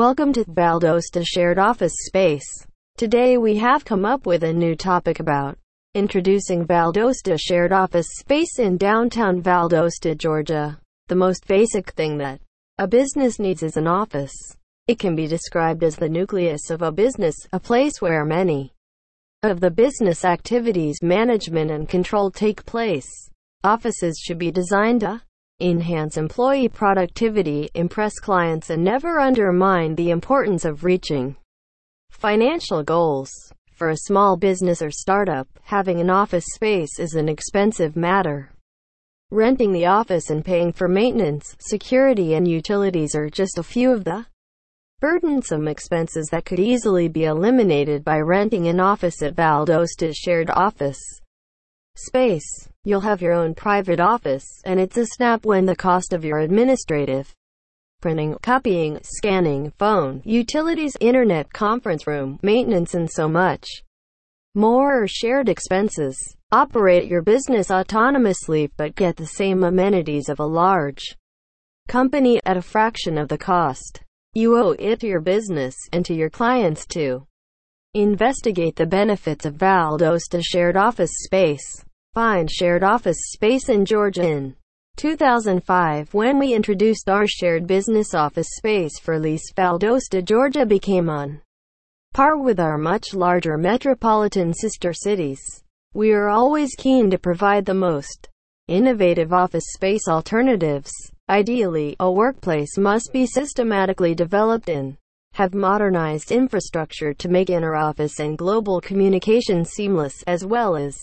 [0.00, 2.66] Welcome to Valdosta Shared Office Space.
[2.96, 5.58] Today we have come up with a new topic about
[5.94, 10.80] introducing Valdosta Shared Office Space in downtown Valdosta, Georgia.
[11.08, 12.40] The most basic thing that
[12.78, 14.32] a business needs is an office.
[14.88, 18.72] It can be described as the nucleus of a business, a place where many
[19.42, 23.28] of the business activities, management and control take place.
[23.64, 25.20] Offices should be designed to
[25.60, 31.36] enhance employee productivity, impress clients and never undermine the importance of reaching
[32.10, 33.30] financial goals.
[33.72, 38.52] For a small business or startup, having an office space is an expensive matter.
[39.30, 44.04] Renting the office and paying for maintenance, security and utilities are just a few of
[44.04, 44.26] the
[45.00, 51.00] burdensome expenses that could easily be eliminated by renting an office at Valdosta's shared office
[51.94, 52.68] space.
[52.84, 56.38] You'll have your own private office, and it's a snap when the cost of your
[56.38, 57.34] administrative
[58.00, 63.66] printing, copying, scanning, phone, utilities, internet, conference room, maintenance and so much
[64.56, 66.16] more are shared expenses.
[66.50, 71.16] Operate your business autonomously but get the same amenities of a large
[71.86, 74.02] company at a fraction of the cost.
[74.34, 77.26] You owe it to your business and to your clients to
[77.94, 81.84] investigate the benefits of Valdosta shared office space.
[82.14, 84.54] Find shared office space in Georgia in
[84.96, 91.40] 2005 when we introduced our shared business office space for lease Valdosta, Georgia became on
[92.14, 95.40] par with our much larger metropolitan sister cities.
[95.92, 98.28] We are always keen to provide the most
[98.68, 100.92] innovative office space alternatives.
[101.28, 104.96] Ideally, a workplace must be systematically developed and
[105.34, 110.98] have modernized infrastructure to make inter-office and global communication seamless, as well as